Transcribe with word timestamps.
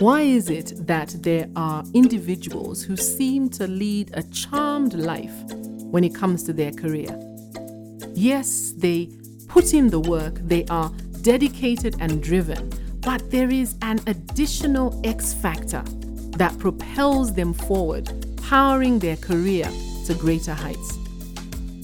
Why 0.00 0.22
is 0.22 0.48
it 0.48 0.86
that 0.86 1.14
there 1.22 1.46
are 1.56 1.84
individuals 1.92 2.82
who 2.82 2.96
seem 2.96 3.50
to 3.50 3.66
lead 3.66 4.10
a 4.14 4.22
charmed 4.22 4.94
life 4.94 5.34
when 5.90 6.04
it 6.04 6.14
comes 6.14 6.42
to 6.44 6.54
their 6.54 6.70
career? 6.72 7.14
Yes, 8.14 8.72
they 8.78 9.10
put 9.46 9.74
in 9.74 9.90
the 9.90 10.00
work, 10.00 10.36
they 10.36 10.64
are 10.70 10.90
dedicated 11.20 11.96
and 12.00 12.22
driven, 12.22 12.72
but 13.00 13.30
there 13.30 13.50
is 13.50 13.74
an 13.82 14.00
additional 14.06 14.98
X 15.04 15.34
factor 15.34 15.82
that 16.38 16.58
propels 16.58 17.34
them 17.34 17.52
forward, 17.52 18.10
powering 18.48 19.00
their 19.00 19.16
career 19.16 19.68
to 20.06 20.14
greater 20.14 20.54
heights. 20.54 20.98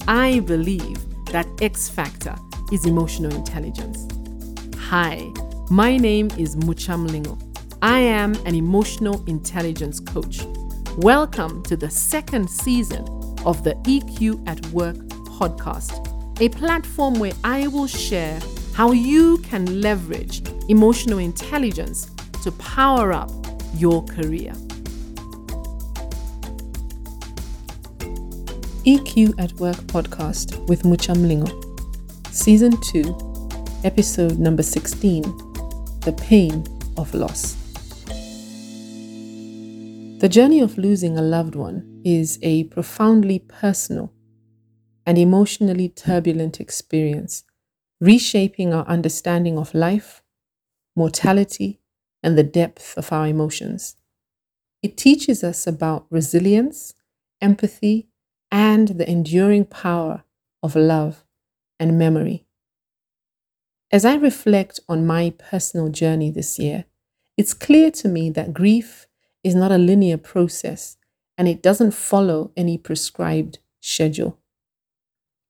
I 0.07 0.39
believe 0.39 0.97
that 1.27 1.45
X 1.61 1.87
factor 1.87 2.33
is 2.71 2.83
emotional 2.87 3.35
intelligence. 3.35 4.07
Hi, 4.75 5.31
my 5.69 5.97
name 5.97 6.31
is 6.35 6.55
Mucham 6.55 7.07
Lingo. 7.11 7.37
I 7.83 7.99
am 7.99 8.33
an 8.47 8.55
emotional 8.55 9.23
intelligence 9.27 9.99
coach. 9.99 10.41
Welcome 10.97 11.61
to 11.63 11.77
the 11.77 11.91
second 11.91 12.49
season 12.49 13.03
of 13.45 13.63
the 13.63 13.75
EQ 13.83 14.47
at 14.47 14.65
Work 14.71 14.95
podcast, 15.37 16.41
a 16.41 16.49
platform 16.49 17.19
where 17.19 17.33
I 17.43 17.67
will 17.67 17.85
share 17.85 18.39
how 18.73 18.93
you 18.93 19.37
can 19.43 19.79
leverage 19.79 20.41
emotional 20.69 21.19
intelligence 21.19 22.09
to 22.41 22.51
power 22.53 23.13
up 23.13 23.29
your 23.75 24.03
career. 24.05 24.53
EQ 28.87 29.35
at 29.37 29.53
Work 29.59 29.77
podcast 29.85 30.67
with 30.67 30.81
Mucham 30.81 31.27
Lingo, 31.27 31.61
Season 32.31 32.73
2, 32.91 33.81
Episode 33.83 34.39
number 34.39 34.63
16 34.63 35.21
The 36.01 36.15
Pain 36.17 36.65
of 36.97 37.13
Loss. 37.13 37.66
The 40.19 40.29
journey 40.29 40.59
of 40.61 40.77
losing 40.77 41.17
a 41.17 41.21
loved 41.21 41.55
one 41.55 42.01
is 42.03 42.39
a 42.41 42.63
profoundly 42.65 43.39
personal 43.39 44.11
and 45.05 45.17
emotionally 45.17 45.89
turbulent 45.89 46.59
experience, 46.59 47.43
reshaping 48.01 48.73
our 48.73 48.85
understanding 48.87 49.57
of 49.57 49.73
life, 49.73 50.23
mortality, 50.95 51.81
and 52.23 52.37
the 52.37 52.43
depth 52.43 52.97
of 52.97 53.11
our 53.13 53.27
emotions. 53.27 53.95
It 54.83 54.97
teaches 54.97 55.43
us 55.43 55.67
about 55.67 56.07
resilience, 56.09 56.95
empathy, 57.41 58.07
and 58.51 58.89
the 58.89 59.09
enduring 59.09 59.65
power 59.65 60.23
of 60.63 60.75
love 60.75 61.25
and 61.79 61.99
memory. 61.99 62.45
As 63.91 64.05
I 64.05 64.15
reflect 64.15 64.79
on 64.89 65.05
my 65.05 65.31
personal 65.37 65.89
journey 65.89 66.29
this 66.31 66.59
year, 66.59 66.85
it's 67.37 67.53
clear 67.53 67.91
to 67.91 68.07
me 68.07 68.29
that 68.31 68.53
grief 68.53 69.06
is 69.47 69.55
not 69.55 69.71
a 69.71 69.77
linear 69.77 70.17
process 70.17 70.97
and 71.37 71.47
it 71.47 71.63
doesn't 71.63 71.91
follow 71.91 72.51
any 72.57 72.77
prescribed 72.77 73.59
schedule. 73.79 74.37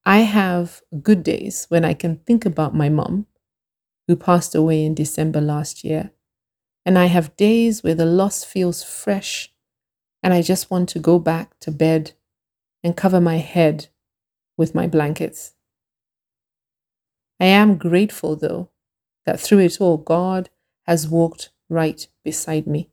I 0.06 0.20
have 0.20 0.82
good 1.02 1.24
days 1.24 1.66
when 1.70 1.84
I 1.84 1.94
can 1.94 2.18
think 2.18 2.46
about 2.46 2.76
my 2.76 2.90
mom, 2.90 3.26
who 4.08 4.16
passed 4.16 4.56
away 4.56 4.86
in 4.86 4.96
December 4.96 5.42
last 5.42 5.84
year, 5.84 6.12
and 6.86 6.98
I 6.98 7.08
have 7.08 7.36
days 7.36 7.84
where 7.84 7.96
the 7.96 8.06
loss 8.06 8.44
feels 8.44 8.84
fresh 8.84 9.52
and 10.24 10.34
I 10.34 10.42
just 10.42 10.72
want 10.72 10.90
to 10.90 11.00
go 11.00 11.20
back 11.20 11.60
to 11.62 11.72
bed 11.72 12.14
and 12.84 12.96
cover 12.96 13.20
my 13.20 13.38
head 13.38 13.88
with 14.58 14.76
my 14.76 14.88
blankets. 14.88 15.54
I 17.40 17.46
am 17.46 17.78
grateful, 17.78 18.36
though, 18.36 18.70
that 19.26 19.40
through 19.40 19.60
it 19.60 19.80
all, 19.80 19.98
God 19.98 20.50
has 20.84 21.08
walked 21.08 21.52
right 21.70 22.08
beside 22.24 22.68
me. 22.68 22.90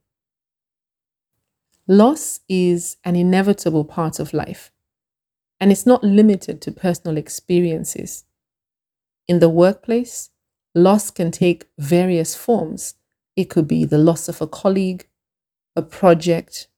Loss 1.86 2.40
is 2.48 2.96
an 3.04 3.14
inevitable 3.14 3.84
part 3.84 4.18
of 4.18 4.32
life, 4.32 4.72
and 5.60 5.70
it's 5.70 5.84
not 5.84 6.02
limited 6.02 6.62
to 6.62 6.72
personal 6.72 7.18
experiences. 7.18 8.24
In 9.28 9.38
the 9.38 9.50
workplace, 9.50 10.30
loss 10.74 11.10
can 11.10 11.30
take 11.30 11.66
various 11.78 12.34
forms. 12.34 12.94
It 13.36 13.50
could 13.50 13.68
be 13.68 13.84
the 13.84 13.98
loss 13.98 14.30
of 14.30 14.40
a 14.40 14.46
colleague, 14.46 15.06
a 15.76 15.82
project, 15.82 16.68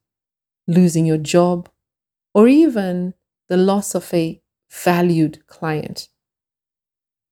losing 0.67 1.05
your 1.05 1.17
job, 1.17 1.69
or 2.33 2.49
even 2.49 3.13
the 3.47 3.55
loss 3.55 3.95
of 3.95 4.13
a 4.13 4.41
valued 4.69 5.47
client. 5.47 6.09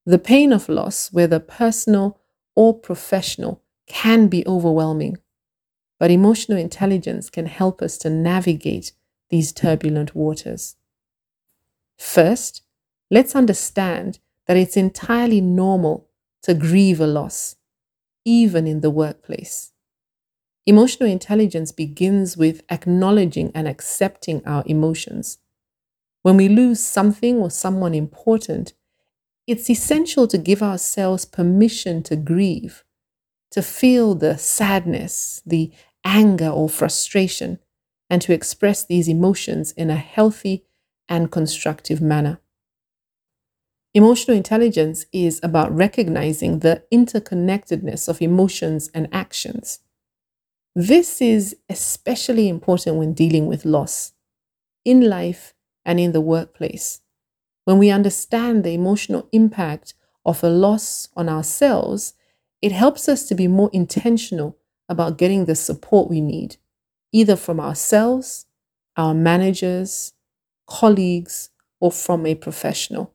The 0.06 0.18
pain 0.18 0.50
of 0.50 0.70
loss, 0.70 1.12
whether 1.12 1.38
personal 1.38 2.18
or 2.54 2.78
professional, 2.78 3.62
can 3.86 4.28
be 4.28 4.46
overwhelming 4.46 5.18
but 5.98 6.10
emotional 6.10 6.58
intelligence 6.58 7.30
can 7.30 7.46
help 7.46 7.82
us 7.82 7.98
to 7.98 8.10
navigate 8.10 8.92
these 9.30 9.52
turbulent 9.52 10.14
waters. 10.14 10.76
First, 11.98 12.62
let's 13.10 13.34
understand 13.34 14.18
that 14.46 14.56
it's 14.56 14.76
entirely 14.76 15.40
normal 15.40 16.08
to 16.42 16.54
grieve 16.54 17.00
a 17.00 17.06
loss, 17.06 17.56
even 18.24 18.66
in 18.66 18.80
the 18.80 18.90
workplace. 18.90 19.72
Emotional 20.66 21.10
intelligence 21.10 21.72
begins 21.72 22.36
with 22.36 22.62
acknowledging 22.70 23.52
and 23.54 23.68
accepting 23.68 24.42
our 24.46 24.64
emotions. 24.66 25.38
When 26.22 26.36
we 26.38 26.48
lose 26.48 26.80
something 26.80 27.38
or 27.38 27.50
someone 27.50 27.94
important, 27.94 28.74
it's 29.46 29.70
essential 29.70 30.28
to 30.28 30.38
give 30.38 30.62
ourselves 30.62 31.26
permission 31.26 32.02
to 32.04 32.16
grieve 32.16 32.84
to 33.56 33.62
feel 33.62 34.14
the 34.14 34.36
sadness, 34.36 35.40
the 35.46 35.72
anger 36.04 36.48
or 36.48 36.68
frustration, 36.68 37.58
and 38.10 38.20
to 38.20 38.34
express 38.34 38.84
these 38.84 39.08
emotions 39.08 39.72
in 39.72 39.88
a 39.88 39.96
healthy 39.96 40.66
and 41.08 41.32
constructive 41.32 42.02
manner. 42.02 42.38
Emotional 43.94 44.36
intelligence 44.36 45.06
is 45.10 45.40
about 45.42 45.74
recognizing 45.74 46.58
the 46.58 46.82
interconnectedness 46.92 48.10
of 48.10 48.20
emotions 48.20 48.90
and 48.92 49.08
actions. 49.10 49.78
This 50.74 51.22
is 51.22 51.56
especially 51.70 52.50
important 52.50 52.96
when 52.96 53.14
dealing 53.14 53.46
with 53.46 53.64
loss 53.64 54.12
in 54.84 55.00
life 55.00 55.54
and 55.82 55.98
in 55.98 56.12
the 56.12 56.20
workplace. 56.20 57.00
When 57.64 57.78
we 57.78 57.88
understand 57.88 58.64
the 58.64 58.74
emotional 58.74 59.30
impact 59.32 59.94
of 60.26 60.44
a 60.44 60.50
loss 60.50 61.08
on 61.16 61.30
ourselves 61.30 62.12
it 62.62 62.72
helps 62.72 63.08
us 63.08 63.26
to 63.28 63.34
be 63.34 63.48
more 63.48 63.70
intentional 63.72 64.56
about 64.88 65.18
getting 65.18 65.44
the 65.44 65.54
support 65.54 66.08
we 66.08 66.20
need, 66.20 66.56
either 67.12 67.36
from 67.36 67.60
ourselves, 67.60 68.46
our 68.96 69.14
managers, 69.14 70.12
colleagues, 70.66 71.50
or 71.80 71.92
from 71.92 72.26
a 72.26 72.34
professional. 72.34 73.12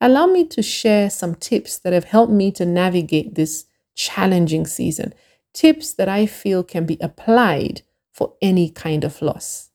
Allow 0.00 0.26
me 0.26 0.46
to 0.46 0.62
share 0.62 1.10
some 1.10 1.34
tips 1.34 1.78
that 1.78 1.92
have 1.92 2.04
helped 2.04 2.32
me 2.32 2.52
to 2.52 2.64
navigate 2.64 3.34
this 3.34 3.66
challenging 3.96 4.64
season, 4.64 5.12
tips 5.52 5.92
that 5.94 6.08
I 6.08 6.26
feel 6.26 6.62
can 6.62 6.86
be 6.86 6.98
applied 7.00 7.82
for 8.12 8.34
any 8.40 8.70
kind 8.70 9.02
of 9.02 9.20
loss. 9.20 9.70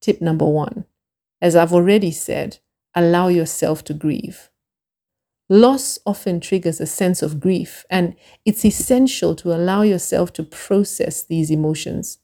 Tip 0.00 0.20
number 0.20 0.44
one, 0.44 0.84
as 1.40 1.56
I've 1.56 1.72
already 1.72 2.10
said, 2.10 2.58
allow 2.94 3.28
yourself 3.28 3.82
to 3.84 3.94
grieve. 3.94 4.50
Loss 5.48 5.98
often 6.04 6.40
triggers 6.40 6.80
a 6.80 6.86
sense 6.86 7.22
of 7.22 7.40
grief, 7.40 7.86
and 7.88 8.14
it's 8.44 8.64
essential 8.64 9.34
to 9.36 9.54
allow 9.54 9.82
yourself 9.82 10.32
to 10.34 10.42
process 10.42 11.24
these 11.24 11.50
emotions. 11.50 12.18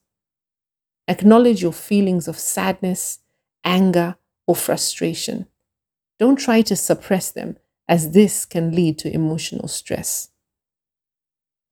Acknowledge 1.08 1.62
your 1.62 1.72
feelings 1.72 2.28
of 2.28 2.38
sadness, 2.38 3.20
anger, 3.64 4.16
or 4.46 4.54
frustration. 4.54 5.46
Don't 6.18 6.36
try 6.36 6.60
to 6.62 6.76
suppress 6.76 7.30
them, 7.30 7.56
as 7.88 8.10
this 8.10 8.44
can 8.44 8.74
lead 8.74 8.98
to 8.98 9.12
emotional 9.12 9.68
stress. 9.68 10.28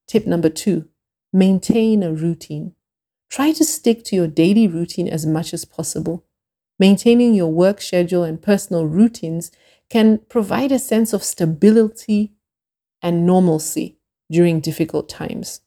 Tip 0.08 0.26
number 0.26 0.50
two 0.50 0.88
maintain 1.34 2.02
a 2.02 2.12
routine. 2.12 2.74
Try 3.30 3.52
to 3.52 3.64
stick 3.64 4.04
to 4.04 4.16
your 4.16 4.26
daily 4.26 4.68
routine 4.68 5.08
as 5.08 5.24
much 5.24 5.54
as 5.54 5.64
possible. 5.64 6.24
Maintaining 6.78 7.32
your 7.32 7.50
work 7.50 7.80
schedule 7.80 8.22
and 8.22 8.42
personal 8.42 8.86
routines 8.86 9.50
can 9.90 10.18
provide 10.28 10.72
a 10.72 10.78
sense 10.78 11.12
of 11.12 11.22
stability 11.22 12.32
and 13.02 13.26
normalcy 13.26 13.98
during 14.30 14.60
difficult 14.60 15.08
times. 15.08 15.60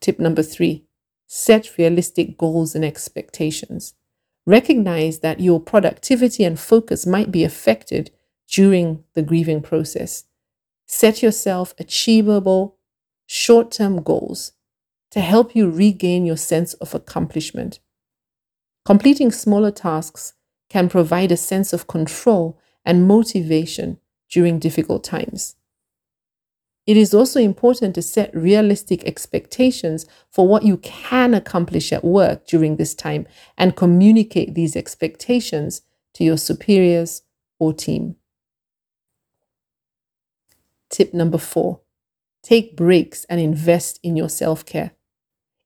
Tip 0.00 0.18
number 0.18 0.42
three 0.42 0.84
set 1.28 1.76
realistic 1.76 2.38
goals 2.38 2.74
and 2.74 2.84
expectations. 2.84 3.94
Recognize 4.46 5.18
that 5.20 5.40
your 5.40 5.58
productivity 5.60 6.44
and 6.44 6.58
focus 6.58 7.04
might 7.04 7.32
be 7.32 7.42
affected 7.42 8.12
during 8.48 9.02
the 9.14 9.22
grieving 9.22 9.60
process. 9.60 10.24
Set 10.86 11.22
yourself 11.22 11.74
achievable 11.78 12.78
short 13.26 13.72
term 13.72 14.02
goals 14.02 14.52
to 15.10 15.20
help 15.20 15.56
you 15.56 15.68
regain 15.68 16.24
your 16.24 16.36
sense 16.36 16.74
of 16.74 16.94
accomplishment. 16.94 17.80
Completing 18.84 19.32
smaller 19.32 19.72
tasks 19.72 20.34
can 20.68 20.88
provide 20.88 21.32
a 21.32 21.36
sense 21.36 21.72
of 21.72 21.86
control 21.86 22.58
and 22.84 23.06
motivation 23.06 23.98
during 24.30 24.58
difficult 24.58 25.04
times. 25.04 25.56
It 26.86 26.96
is 26.96 27.12
also 27.12 27.40
important 27.40 27.96
to 27.96 28.02
set 28.02 28.34
realistic 28.34 29.04
expectations 29.04 30.06
for 30.30 30.46
what 30.46 30.62
you 30.62 30.76
can 30.78 31.34
accomplish 31.34 31.92
at 31.92 32.04
work 32.04 32.46
during 32.46 32.76
this 32.76 32.94
time 32.94 33.26
and 33.58 33.74
communicate 33.74 34.54
these 34.54 34.76
expectations 34.76 35.82
to 36.14 36.22
your 36.22 36.36
superiors 36.36 37.22
or 37.58 37.72
team. 37.72 38.16
Tip 40.90 41.12
number 41.12 41.38
four 41.38 41.80
take 42.42 42.76
breaks 42.76 43.24
and 43.24 43.40
invest 43.40 43.98
in 44.04 44.16
your 44.16 44.28
self 44.28 44.64
care. 44.64 44.92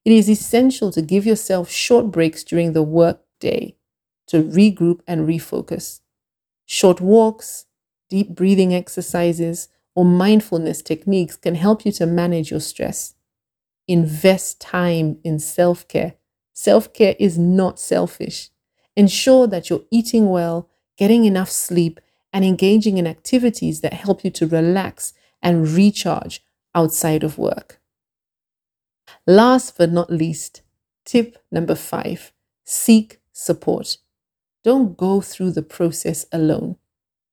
It 0.07 0.13
is 0.13 0.31
essential 0.31 0.91
to 0.93 1.03
give 1.03 1.27
yourself 1.27 1.71
short 1.71 2.11
breaks 2.11 2.43
during 2.43 2.73
the 2.73 2.83
work 2.83 3.21
day 3.39 3.77
to 4.31 4.45
regroup 4.45 5.01
and 5.07 5.29
refocus. 5.29 6.01
Short 6.67 7.01
walks, 7.01 7.67
deep 8.09 8.31
breathing 8.31 8.75
exercises, 8.75 9.69
or 9.95 10.05
mindfulness 10.05 10.83
techniques 10.83 11.37
can 11.37 11.57
help 11.57 11.85
you 11.85 11.93
to 11.93 12.07
manage 12.07 12.51
your 12.51 12.61
stress. 12.61 13.15
Invest 13.89 14.61
time 14.61 15.19
in 15.25 15.41
self 15.41 15.89
care. 15.89 16.15
Self 16.53 16.93
care 16.93 17.17
is 17.19 17.39
not 17.39 17.81
selfish. 17.81 18.51
Ensure 18.97 19.49
that 19.49 19.69
you're 19.69 19.85
eating 19.91 20.31
well, 20.31 20.69
getting 20.97 21.25
enough 21.25 21.51
sleep, 21.51 22.01
and 22.33 22.45
engaging 22.45 22.99
in 22.99 23.07
activities 23.09 23.81
that 23.81 23.93
help 23.93 24.23
you 24.25 24.31
to 24.31 24.47
relax 24.47 25.13
and 25.43 25.69
recharge 25.69 26.45
outside 26.75 27.25
of 27.25 27.39
work. 27.39 27.81
Last 29.27 29.77
but 29.77 29.91
not 29.91 30.11
least, 30.11 30.63
tip 31.05 31.37
number 31.51 31.75
five 31.75 32.33
seek 32.65 33.21
support. 33.33 33.97
Don't 34.63 34.97
go 34.97 35.21
through 35.21 35.53
the 35.53 35.63
process 35.63 36.27
alone. 36.33 36.77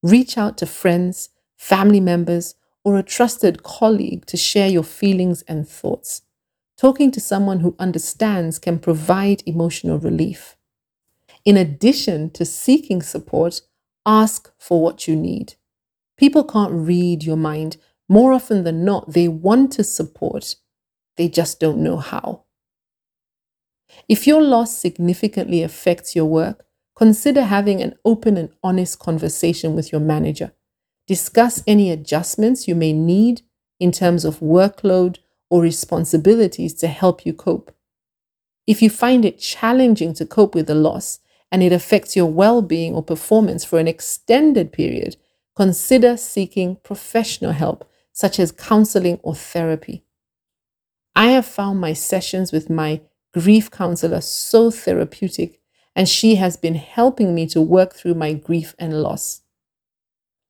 Reach 0.02 0.38
out 0.38 0.58
to 0.60 0.66
friends, 0.66 1.30
family 1.58 2.00
members, 2.00 2.56
or 2.84 2.98
a 2.98 3.04
trusted 3.04 3.64
colleague 3.64 4.26
to 4.28 4.38
share 4.38 4.70
your 4.70 4.84
feelings 4.84 5.42
and 5.44 5.68
thoughts. 5.68 6.22
Talking 6.78 7.12
to 7.12 7.20
someone 7.20 7.60
who 7.60 7.76
understands 7.80 8.60
can 8.60 8.80
provide 8.80 9.44
emotional 9.46 10.00
relief. 10.00 10.56
In 11.44 11.58
addition 11.58 12.30
to 12.32 12.46
seeking 12.46 13.02
support, 13.02 13.62
ask 14.06 14.52
for 14.58 14.82
what 14.82 15.08
you 15.08 15.16
need. 15.16 15.56
People 16.18 16.44
can't 16.44 16.72
read 16.72 17.24
your 17.24 17.38
mind. 17.38 17.78
More 18.08 18.32
often 18.32 18.64
than 18.64 18.86
not, 18.86 19.14
they 19.14 19.28
want 19.28 19.72
to 19.74 19.84
support, 19.84 20.56
they 21.18 21.28
just 21.28 21.60
don't 21.60 21.80
know 21.80 21.98
how. 21.98 22.44
If 24.08 24.28
your 24.28 24.42
loss 24.42 24.78
significantly 24.78 25.64
affects 25.64 26.16
your 26.16 26.26
work, 26.26 26.67
consider 26.98 27.44
having 27.44 27.80
an 27.80 27.94
open 28.04 28.38
and 28.38 28.50
honest 28.64 28.98
conversation 28.98 29.76
with 29.76 29.92
your 29.92 30.02
manager. 30.02 30.52
Discuss 31.06 31.64
any 31.68 31.92
adjustments 31.92 32.68
you 32.68 32.74
may 32.74 32.92
need 32.92 33.44
in 33.80 33.92
terms 33.92 34.26
of 34.26 34.40
workload 34.40 35.20
or 35.50 35.62
responsibilities 35.62 36.74
to 36.74 36.88
help 36.88 37.24
you 37.24 37.34
cope. 37.34 37.72
If 38.66 38.82
you 38.82 38.90
find 38.90 39.24
it 39.24 39.38
challenging 39.38 40.14
to 40.16 40.26
cope 40.26 40.56
with 40.56 40.66
the 40.66 40.76
loss 40.76 41.20
and 41.52 41.62
it 41.62 41.72
affects 41.72 42.16
your 42.16 42.26
well 42.26 42.64
being 42.64 42.96
or 42.96 43.04
performance 43.04 43.64
for 43.64 43.78
an 43.78 43.88
extended 43.88 44.74
period, 44.74 45.18
consider 45.56 46.18
seeking 46.18 46.78
professional 46.78 47.52
help, 47.52 47.88
such 48.12 48.40
as 48.40 48.52
counseling 48.52 49.20
or 49.22 49.36
therapy. 49.36 50.04
I 51.16 51.28
have 51.28 51.46
found 51.46 51.80
my 51.80 51.94
sessions 51.94 52.52
with 52.52 52.72
my 52.72 53.02
grief 53.34 53.70
counselor 53.70 54.22
so 54.22 54.72
therapeutic, 54.72 55.62
and 55.98 56.08
she 56.08 56.36
has 56.36 56.56
been 56.56 56.76
helping 56.76 57.36
me 57.36 57.46
to 57.48 57.62
work 57.62 57.94
through 57.94 58.14
my 58.14 58.32
grief 58.32 58.74
and 58.80 59.02
loss 59.02 59.42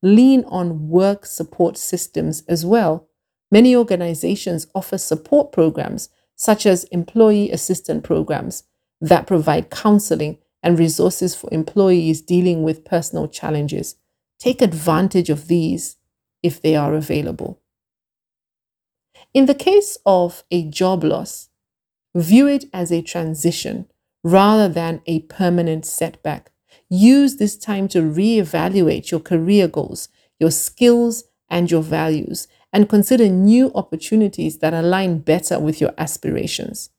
lean 0.02 0.44
on 0.46 0.90
work 0.90 1.26
support 1.26 1.78
systems 1.78 2.44
as 2.48 2.66
well. 2.66 3.08
Many 3.52 3.76
organizations 3.76 4.68
offer 4.76 4.98
support 4.98 5.52
programs, 5.52 6.10
such 6.36 6.66
as 6.66 6.84
employee 6.86 7.52
assistance 7.52 8.06
programs, 8.06 8.64
that 9.02 9.28
provide 9.28 9.70
counseling 9.70 10.38
and 10.62 10.78
resources 10.78 11.34
for 11.36 11.50
employees 11.52 12.22
dealing 12.22 12.64
with 12.64 12.86
personal 12.86 13.28
challenges. 13.28 13.96
Take 14.40 14.62
advantage 14.62 15.30
of 15.30 15.48
these 15.48 15.98
if 16.44 16.62
they 16.62 16.76
are 16.76 16.94
available. 16.94 17.60
In 19.34 19.46
the 19.46 19.56
case 19.56 19.98
of 20.06 20.44
a 20.52 20.64
job 20.64 21.04
loss, 21.04 21.50
view 22.14 22.48
it 22.48 22.66
as 22.74 22.92
a 22.92 23.02
transition 23.02 23.88
rather 24.24 24.68
than 24.68 25.02
a 25.06 25.22
permanent 25.22 25.86
setback. 25.86 26.52
Use 26.90 27.38
this 27.38 27.58
time 27.58 27.88
to 27.90 28.02
reevaluate 28.02 29.12
your 29.12 29.20
career 29.20 29.68
goals, 29.68 30.10
your 30.40 30.52
skills, 30.52 31.24
and 31.50 31.70
your 31.72 31.82
values, 31.82 32.48
and 32.74 32.90
consider 32.90 33.28
new 33.28 33.72
opportunities 33.74 34.60
that 34.60 34.74
align 34.74 35.20
better 35.20 35.60
with 35.60 35.80
your 35.82 35.94
aspirations. 35.98 36.90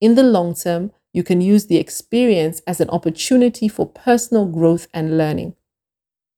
In 0.00 0.14
the 0.14 0.22
long 0.22 0.54
term, 0.54 0.92
you 1.12 1.22
can 1.22 1.40
use 1.40 1.66
the 1.66 1.76
experience 1.76 2.60
as 2.66 2.80
an 2.80 2.90
opportunity 2.90 3.68
for 3.68 3.86
personal 3.86 4.46
growth 4.46 4.88
and 4.92 5.16
learning. 5.16 5.54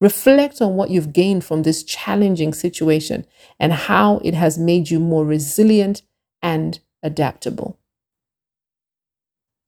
Reflect 0.01 0.61
on 0.61 0.75
what 0.75 0.91
you've 0.91 1.15
gained 1.15 1.45
from 1.45 1.63
this 1.63 1.83
challenging 1.83 2.53
situation 2.53 3.27
and 3.59 3.73
how 3.73 4.19
it 4.19 4.35
has 4.35 4.59
made 4.59 4.91
you 4.91 5.01
more 5.01 5.25
resilient 5.25 6.03
and 6.43 6.81
adaptable. 7.03 7.79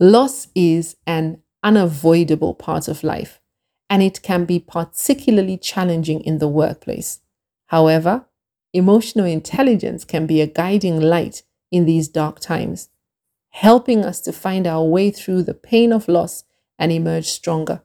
Loss 0.01 0.49
is 0.55 0.97
an 1.07 1.43
unavoidable 1.65 2.55
part 2.55 2.87
of 2.87 3.03
life, 3.03 3.41
and 3.91 4.01
it 4.01 4.23
can 4.23 4.45
be 4.45 4.61
particularly 4.61 5.57
challenging 5.57 6.21
in 6.21 6.39
the 6.39 6.47
workplace. 6.47 7.19
However, 7.67 8.27
emotional 8.73 9.27
intelligence 9.27 10.05
can 10.05 10.25
be 10.27 10.41
a 10.41 10.47
guiding 10.47 11.01
light 11.01 11.43
in 11.73 11.85
these 11.85 12.07
dark 12.07 12.39
times, 12.39 12.91
helping 13.51 14.05
us 14.05 14.21
to 14.21 14.33
find 14.33 14.69
our 14.69 14.85
way 14.85 15.11
through 15.11 15.43
the 15.43 15.55
pain 15.55 15.93
of 15.93 16.07
loss 16.07 16.45
and 16.79 16.93
emerge 16.93 17.27
stronger. 17.27 17.83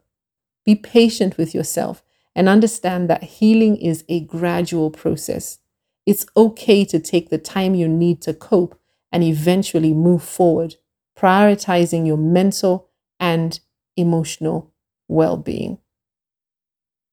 Be 0.65 0.75
patient 0.75 1.37
with 1.37 1.55
yourself 1.55 2.03
and 2.35 2.47
understand 2.47 3.09
that 3.09 3.23
healing 3.23 3.75
is 3.77 4.03
a 4.07 4.19
gradual 4.19 4.91
process. 4.91 5.57
It's 6.05 6.27
okay 6.37 6.85
to 6.85 6.99
take 6.99 7.29
the 7.29 7.39
time 7.39 7.73
you 7.73 7.87
need 7.87 8.21
to 8.21 8.35
cope 8.35 8.79
and 9.11 9.23
eventually 9.23 9.93
move 9.93 10.23
forward, 10.23 10.75
prioritizing 11.23 12.05
your 12.05 12.17
mental 12.17 12.89
and 13.19 13.61
emotional 13.95 14.73
well 15.07 15.37
being. 15.37 15.77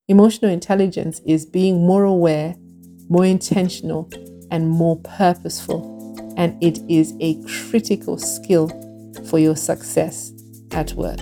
Emotional 0.08 0.50
intelligence 0.50 1.20
is 1.24 1.46
being 1.46 1.86
more 1.86 2.02
aware, 2.02 2.56
more 3.08 3.24
intentional, 3.24 4.10
and 4.50 4.68
more 4.68 4.96
purposeful, 4.96 6.34
and 6.36 6.60
it 6.60 6.80
is 6.88 7.14
a 7.20 7.40
critical 7.70 8.18
skill 8.18 8.68
for 9.28 9.38
your 9.38 9.54
success 9.54 10.32
at 10.72 10.92
work. 10.94 11.20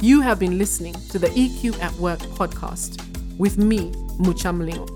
You 0.00 0.20
have 0.20 0.40
been 0.40 0.58
listening 0.58 0.94
to 1.10 1.18
the 1.20 1.28
EQ 1.28 1.80
at 1.80 1.92
Work 1.94 2.20
podcast 2.20 3.07
with 3.38 3.58
me, 3.58 3.92
Muchamlingo. 4.18 4.86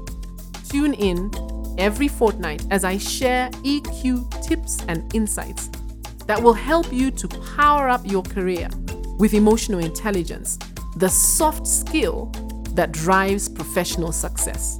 Tune 0.68 0.94
in 0.94 1.30
every 1.78 2.08
fortnight 2.08 2.64
as 2.70 2.84
I 2.84 2.98
share 2.98 3.50
EQ 3.64 4.46
tips 4.46 4.84
and 4.88 5.14
insights 5.14 5.70
that 6.26 6.42
will 6.42 6.52
help 6.52 6.92
you 6.92 7.10
to 7.10 7.28
power 7.56 7.88
up 7.88 8.02
your 8.04 8.22
career 8.22 8.68
with 9.18 9.34
emotional 9.34 9.80
intelligence, 9.80 10.58
the 10.96 11.08
soft 11.08 11.66
skill 11.66 12.26
that 12.70 12.92
drives 12.92 13.48
professional 13.48 14.12
success. 14.12 14.78